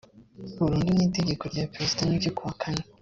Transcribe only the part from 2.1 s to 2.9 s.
ryo ku wa kane